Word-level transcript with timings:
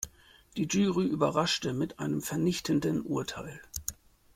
Die 0.57 0.65
Jury 0.65 1.05
überrascht 1.05 1.63
mit 1.65 1.99
einem 1.99 2.23
vernichtenden 2.23 3.03
Urteil. 3.03 3.61